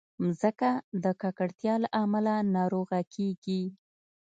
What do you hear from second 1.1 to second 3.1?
ککړتیا له امله ناروغه